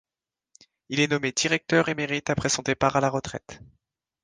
Il 0.89 0.99
est 0.99 1.11
nommé 1.11 1.31
directeur 1.31 1.87
émérite 1.87 2.31
après 2.31 2.49
son 2.49 2.63
départ 2.63 2.95
à 2.95 3.01
la 3.01 3.09
retraite. 3.11 3.61